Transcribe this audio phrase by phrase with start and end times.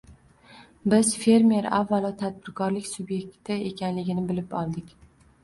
[0.93, 4.99] biz fermer avvalo tadbirkorlik sub’ekti ekanligini bilib oldik.